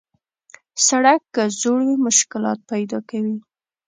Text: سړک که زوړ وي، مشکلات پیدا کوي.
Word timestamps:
سړک 0.87 1.21
که 1.33 1.43
زوړ 1.59 1.79
وي، 1.87 1.95
مشکلات 2.07 2.59
پیدا 2.71 2.99
کوي. 3.09 3.37